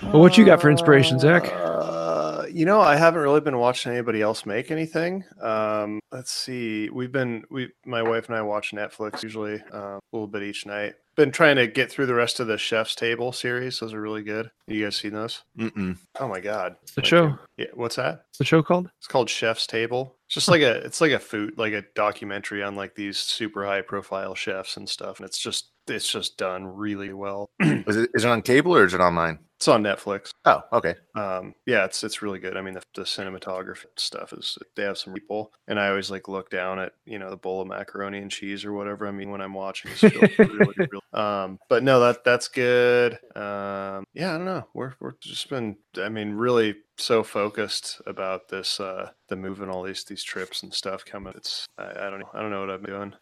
[0.04, 1.52] Well, what you got for inspiration, Zach?
[1.52, 5.24] Uh, you know, I haven't really been watching anybody else make anything.
[5.42, 6.90] Um, let's see.
[6.90, 10.66] We've been we my wife and I watch Netflix usually uh, a little bit each
[10.66, 10.94] night.
[11.16, 13.80] Been trying to get through the rest of the Chef's Table series.
[13.80, 14.50] Those are really good.
[14.68, 15.44] You guys seen those?
[15.58, 15.98] Mm-mm.
[16.20, 16.76] Oh my god.
[16.96, 17.38] The My show?
[17.58, 17.68] Yeah.
[17.74, 18.26] What's that?
[18.28, 18.90] What's the show called?
[18.98, 20.16] It's called Chef's Table.
[20.28, 23.66] It's just like a it's like a food like a documentary on like these super
[23.66, 25.20] high profile chefs and stuff.
[25.20, 27.50] And it's just it's just done really well.
[27.62, 29.40] Is it, is it on cable or is it online?
[29.58, 30.32] It's on Netflix.
[30.44, 30.96] Oh, okay.
[31.16, 32.58] Um, yeah, it's it's really good.
[32.58, 36.28] I mean, the, the cinematography stuff is they have some people, and I always like
[36.28, 39.08] look down at you know the bowl of macaroni and cheese or whatever.
[39.08, 43.14] I mean, when I'm watching, it's really, really, really, um, but no, that that's good.
[43.36, 44.68] Um, yeah, I don't know.
[44.74, 49.84] We're we're just been, I mean, really so focused about this uh the moving all
[49.84, 51.34] these these trips and stuff coming.
[51.36, 52.30] It's I, I don't know.
[52.34, 53.14] I don't know what I'm doing.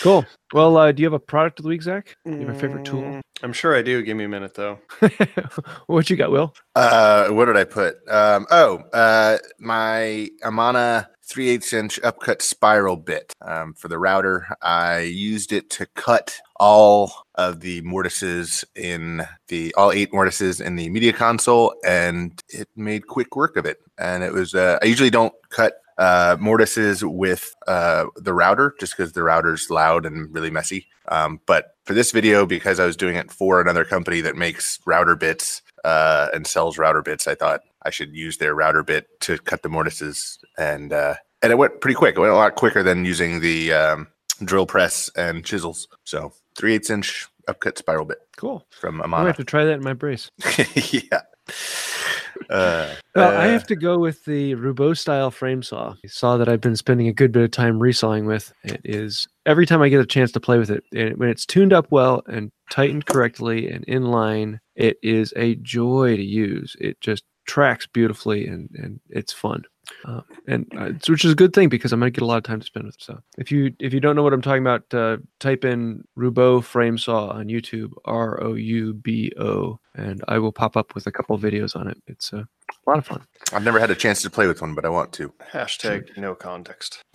[0.00, 0.24] Cool.
[0.52, 2.16] Well, uh, do you have a product of the week, Zach?
[2.24, 3.02] Do you have a favorite tool?
[3.02, 4.02] Mm, I'm sure I do.
[4.02, 4.78] Give me a minute though.
[5.86, 6.54] what you got, Will?
[6.74, 7.96] Uh, what did I put?
[8.08, 14.48] Um, oh, uh, my Amana 3 8 inch upcut spiral bit um, for the router.
[14.62, 20.76] I used it to cut all of the mortises in the all eight mortises in
[20.76, 23.78] the media console, and it made quick work of it.
[23.96, 28.94] And it was, uh, I usually don't cut uh, mortises with uh, the router just
[28.94, 30.86] because the router's loud and really messy.
[31.08, 34.78] Um, but for this video, because I was doing it for another company that makes
[34.86, 39.08] router bits uh, and sells router bits, I thought I should use their router bit
[39.22, 42.16] to cut the mortises, and uh, and it went pretty quick.
[42.16, 44.08] It went a lot quicker than using the um,
[44.44, 45.88] drill press and chisels.
[46.04, 48.66] So three eighths inch upcut spiral bit Cool.
[48.70, 49.26] from I Amana.
[49.28, 50.30] have to try that in my brace.
[50.74, 51.20] yeah.
[52.48, 55.94] Uh, Well, I uh, have to go with the Roubo style frame saw.
[56.04, 58.52] A saw that I've been spending a good bit of time resawing with.
[58.64, 61.44] It is every time I get a chance to play with it, and when it's
[61.46, 66.76] tuned up well and tightened correctly and in line, it is a joy to use.
[66.80, 69.64] It just tracks beautifully and and it's fun.
[70.04, 72.36] Um, and uh, it's- which is a good thing because I'm gonna get a lot
[72.36, 73.02] of time to spend with it.
[73.02, 76.62] So if you if you don't know what I'm talking about, uh, type in Roubo
[76.62, 81.06] frame saw on YouTube, R O U B O, and I will pop up with
[81.08, 81.96] a couple of videos on it.
[82.06, 83.22] It's uh, a lot of fun.
[83.52, 85.32] I've never had a chance to play with one, but I want to.
[85.52, 87.02] Hashtag no context.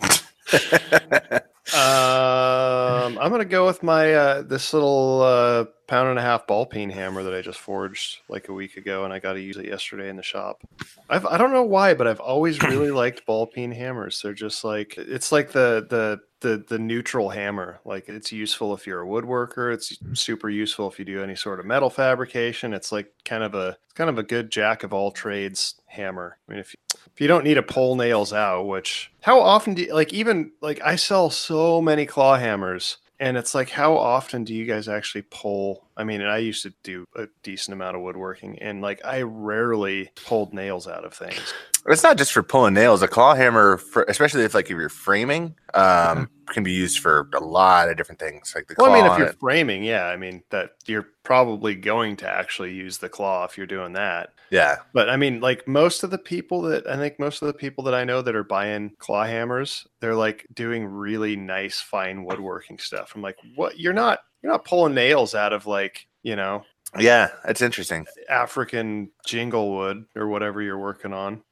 [1.74, 6.66] Um, I'm gonna go with my uh, this little uh, pound and a half ball
[6.66, 9.56] peen hammer that I just forged like a week ago, and I got to use
[9.56, 10.62] it yesterday in the shop.
[11.08, 14.20] I've I don't know why, but I've always really liked ball peen hammers.
[14.22, 17.80] They're just like it's like the the the the neutral hammer.
[17.84, 19.72] Like it's useful if you're a woodworker.
[19.72, 22.74] It's super useful if you do any sort of metal fabrication.
[22.74, 26.38] It's like kind of a it's kind of a good jack of all trades hammer.
[26.48, 29.74] I mean, if you, if you don't need to pull nails out, which how often
[29.74, 33.96] do you, like even like I sell so many claw hammers and it's like how
[33.96, 37.72] often do you guys actually pull I mean, and I used to do a decent
[37.72, 41.54] amount of woodworking and like I rarely pulled nails out of things.
[41.88, 43.00] It's not just for pulling nails.
[43.00, 47.28] A claw hammer, for, especially if like if you're framing, um, can be used for
[47.32, 48.52] a lot of different things.
[48.54, 48.90] Like the claw.
[48.90, 49.40] Well, I mean, if you're it.
[49.40, 53.66] framing, yeah, I mean that you're probably going to actually use the claw if you're
[53.66, 54.30] doing that.
[54.50, 57.54] Yeah, But I mean, like most of the people that I think most of the
[57.54, 62.24] people that I know that are buying claw hammers, they're like doing really nice, fine
[62.24, 63.12] woodworking stuff.
[63.14, 63.78] I'm like, what?
[63.78, 66.64] You're not you're not pulling nails out of like you know
[66.98, 68.06] yeah, it's interesting.
[68.28, 71.42] African jinglewood or whatever you're working on.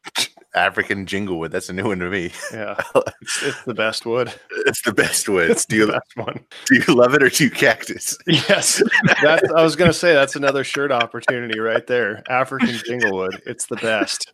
[0.55, 1.51] African jinglewood.
[1.51, 2.33] That's a new one to me.
[2.53, 2.81] Yeah,
[3.21, 4.33] it's, it's the best wood.
[4.67, 5.51] It's the best wood.
[5.51, 6.41] It's do the you best one.
[6.67, 8.17] do you love it or do you cactus?
[8.27, 8.83] Yes,
[9.23, 9.51] that's.
[9.53, 12.23] I was gonna say that's another shirt opportunity right there.
[12.29, 13.41] African jinglewood.
[13.47, 14.31] It's the best.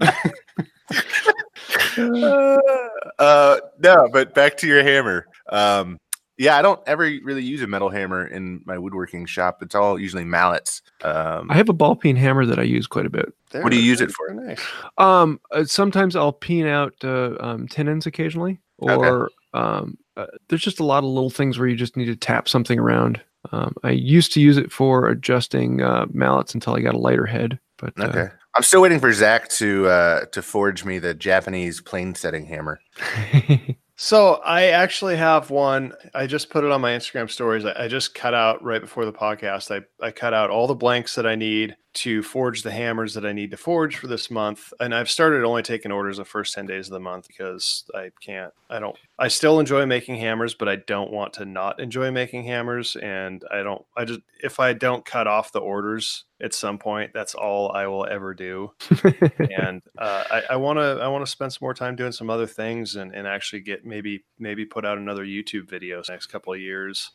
[3.18, 5.26] uh, no, but back to your hammer.
[5.50, 5.98] Um,
[6.38, 9.62] yeah, I don't ever really use a metal hammer in my woodworking shop.
[9.62, 10.82] It's all usually mallets.
[11.02, 13.32] Um, I have a ball peen hammer that I use quite a bit.
[13.52, 14.32] What do you use it for?
[14.32, 14.64] Nice.
[14.98, 18.94] Um, uh, sometimes I'll peen out uh, um, tenons occasionally, Okay.
[18.94, 22.16] or um, uh, there's just a lot of little things where you just need to
[22.16, 23.20] tap something around.
[23.52, 27.26] Um, I used to use it for adjusting uh, mallets until I got a lighter
[27.26, 31.14] head, but uh, okay, I'm still waiting for Zach to uh, to forge me the
[31.14, 32.80] Japanese plane setting hammer.
[34.00, 35.92] So I actually have one.
[36.14, 37.64] I just put it on my Instagram stories.
[37.64, 39.74] I, I just cut out right before the podcast.
[39.74, 43.26] I, I cut out all the blanks that I need to forge the hammers that
[43.26, 44.72] I need to forge for this month.
[44.78, 48.12] And I've started only taking orders the first 10 days of the month because I
[48.20, 52.10] can't, I don't, I still enjoy making hammers, but I don't want to not enjoy
[52.10, 52.96] making hammers.
[52.96, 57.10] And I don't, I just, if I don't cut off the orders at some point,
[57.12, 58.72] that's all I will ever do
[59.50, 62.46] and uh, I, want to I want to spend some more time doing some other
[62.46, 66.60] things and, and actually get maybe maybe put out another YouTube video next couple of
[66.60, 67.10] years.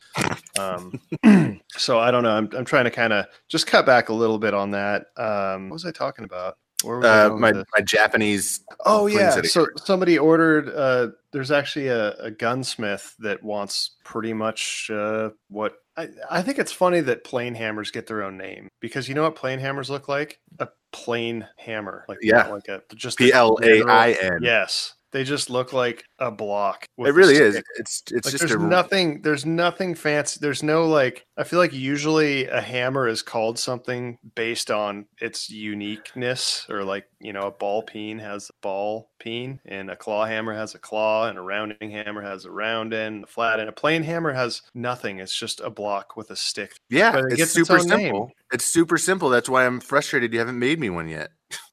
[0.60, 1.00] Um,
[1.72, 2.36] so I don't know.
[2.36, 5.06] I'm, I'm trying to kind of just cut back a little bit on that.
[5.18, 6.58] Um, what was I talking about?
[6.84, 8.62] Uh, my my Japanese.
[8.86, 9.32] Oh yeah.
[9.32, 10.70] setting So somebody ordered.
[10.70, 16.60] Uh, there's actually a, a gunsmith that wants pretty much uh, what I, I think
[16.60, 19.90] it's funny that plane hammers get their own name because you know what plane hammers
[19.90, 20.40] look like?
[20.60, 22.48] A plain hammer, like Yeah.
[22.48, 26.86] like a just P L A I literal- Yes, they just look like a block.
[26.98, 27.62] It really is.
[27.78, 29.22] It's it's Like just there's a nothing.
[29.22, 30.40] There's nothing fancy.
[30.42, 31.26] There's no like.
[31.38, 37.06] I feel like usually a hammer is called something based on its uniqueness, or like
[37.20, 40.80] you know, a ball peen has a ball peen, and a claw hammer has a
[40.80, 43.70] claw, and a rounding hammer has a round end, a flat end.
[43.70, 45.20] A plain hammer has nothing.
[45.20, 46.74] It's just a block with a stick.
[46.90, 47.18] yeah.
[47.18, 48.14] it It's gets its super name.
[48.14, 48.32] simple.
[48.52, 49.30] It's super simple.
[49.30, 50.34] That's why I'm frustrated.
[50.34, 51.32] You haven't made me one yet.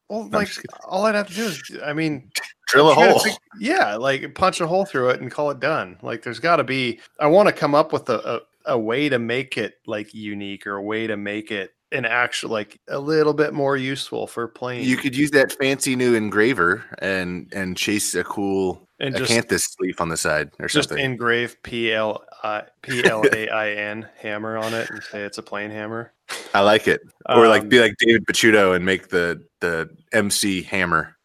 [0.08, 0.50] Well, I'm like
[0.88, 2.30] all I'd have to do is, I mean,
[2.70, 3.20] Drill a I'm trying to hole.
[3.20, 5.98] think- yeah, like punch a hole through it and call it done.
[6.02, 7.00] Like there's got to be.
[7.18, 10.66] I want to come up with a, a a way to make it like unique
[10.66, 14.46] or a way to make it an actual like a little bit more useful for
[14.46, 14.84] playing.
[14.84, 19.74] You could use that fancy new engraver and and chase a cool and just acanthus
[19.80, 21.04] leaf on the side or just something.
[21.04, 25.38] engrave P L I P L A I N hammer on it and say it's
[25.38, 26.12] a plain hammer.
[26.54, 27.00] I like it.
[27.28, 31.16] Or like Um, be like David Picciuto and make the the MC hammer.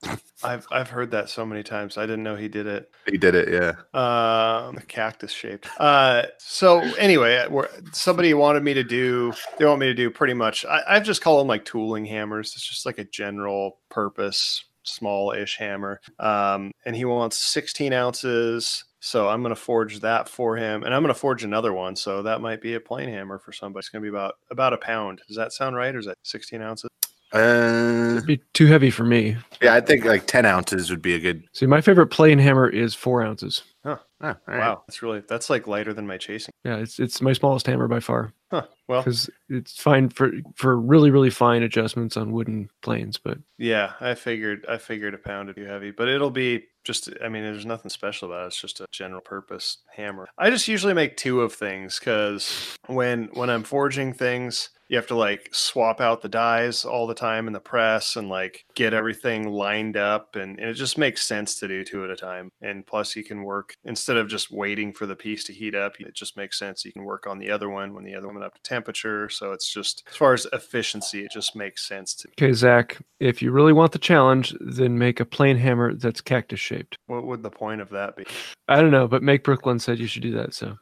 [0.44, 1.98] I've I've heard that so many times.
[1.98, 2.92] I didn't know he did it.
[3.10, 3.50] He did it.
[3.52, 3.74] Yeah.
[4.00, 9.88] um cactus shaped uh so anyway we're, somebody wanted me to do they want me
[9.88, 12.98] to do pretty much I, i've just called them like tooling hammers it's just like
[12.98, 19.60] a general purpose small-ish hammer um and he wants 16 ounces so i'm going to
[19.62, 22.74] forge that for him and i'm going to forge another one so that might be
[22.74, 25.54] a plain hammer for somebody it's going to be about about a pound does that
[25.54, 26.90] sound right or is that 16 ounces
[27.34, 29.36] Uh, It'd be too heavy for me.
[29.62, 31.44] yeah, I think like ten ounces would be a good.
[31.54, 33.64] See, my favorite plane hammer is four ounces.
[33.84, 34.60] Oh, all right.
[34.60, 37.88] wow that's really that's like lighter than my chasing Yeah, it's it's my smallest hammer
[37.88, 42.70] by far huh well because it's fine for for really really fine adjustments on wooden
[42.82, 43.18] planes.
[43.18, 47.10] But Yeah, I figured I figured a pound would be heavy, but it'll be just
[47.24, 48.48] I mean there's nothing special about it.
[48.48, 50.28] It's just a general purpose hammer.
[50.38, 55.08] I just usually make two of things cuz when when I'm forging things, you have
[55.08, 58.94] to like swap out the dies all the time in the press and like get
[58.94, 62.50] everything lined up and, and it just makes sense to do two at a time.
[62.62, 66.00] And plus you can work instead of just waiting for the piece to heat up,
[66.00, 68.44] it just makes sense you can work on the other one when the other one
[68.44, 69.30] up to temperature.
[69.30, 73.42] So it's just as far as efficiency, it just makes sense to okay, Zach, if
[73.42, 76.98] you really want the challenge, then make a plane hammer that's cactus shaped.
[77.08, 78.26] What would the point of that be?
[78.68, 80.54] I don't know, but Make Brooklyn said you should do that.
[80.54, 80.78] So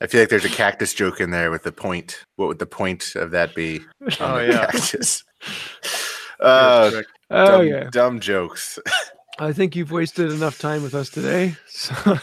[0.00, 2.24] I feel like there's a cactus joke in there with the point.
[2.36, 3.78] What would the point uh, of that be?
[4.02, 4.66] on Oh, the yeah.
[4.66, 5.24] cactus.
[6.40, 8.78] Uh, oh dumb, yeah, dumb jokes.
[9.40, 11.56] I think you've wasted enough time with us today.
[11.66, 11.94] So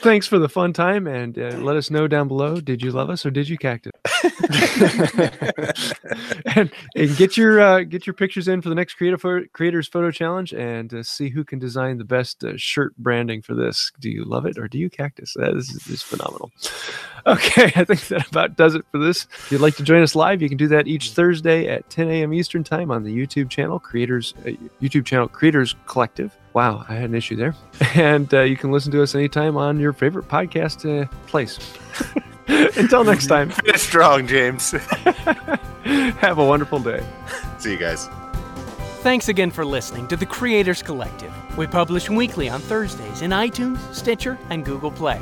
[0.00, 2.58] thanks for the fun time and uh, let us know down below.
[2.58, 3.92] Did you love us or did you cactus?
[6.56, 9.88] and, and get your uh, get your pictures in for the next creative photo, creators
[9.88, 13.92] photo challenge and uh, see who can design the best uh, shirt branding for this.
[14.00, 15.34] Do you love it or do you cactus?
[15.34, 16.50] That is, is phenomenal.
[17.26, 19.24] Okay, I think that about does it for this.
[19.24, 22.08] If you'd like to join us live, you can do that each Thursday at 10
[22.08, 22.32] a.m.
[22.32, 26.37] Eastern time on the YouTube channel Creators uh, YouTube channel Creators Collective.
[26.54, 27.54] Wow, I had an issue there.
[27.94, 31.58] And uh, you can listen to us anytime on your favorite podcast uh, place.
[32.76, 34.70] Until next time, Finish strong, James.
[34.72, 37.04] have a wonderful day.
[37.58, 38.08] See you guys.
[39.02, 41.32] Thanks again for listening to the Creators Collective.
[41.56, 45.20] We publish weekly on Thursdays in iTunes, Stitcher, and Google Play.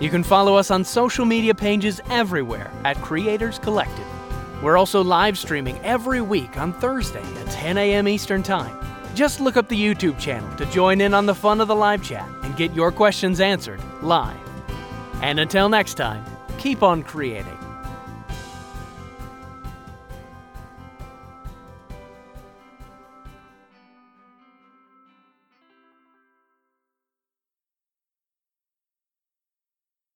[0.00, 4.06] You can follow us on social media pages everywhere at Creators Collective.
[4.62, 8.08] We're also live streaming every week on Thursday at 10 a.m.
[8.08, 8.76] Eastern Time.
[9.14, 12.02] Just look up the YouTube channel to join in on the fun of the live
[12.02, 14.36] chat and get your questions answered live.
[15.20, 16.24] And until next time,
[16.58, 17.61] keep on creating.